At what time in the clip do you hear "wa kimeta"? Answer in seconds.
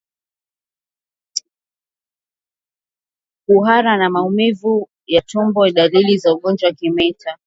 6.69-7.37